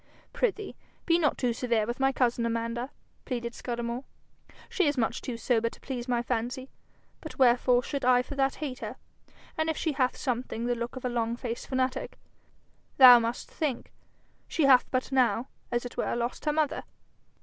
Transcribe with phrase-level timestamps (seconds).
[0.33, 0.75] 'Prithee,
[1.05, 2.89] be not too severe with my cousin, Amanda,'
[3.23, 4.03] pleaded Scudamore.
[4.67, 6.71] 'She is much too sober to please my fancy,
[7.19, 8.95] but wherefore should I for that hate her?
[9.59, 12.17] And if she hath something the look of a long faced fanatic,
[12.97, 13.91] thou must think,
[14.47, 16.83] she hath but now, as it were, lost her mother.'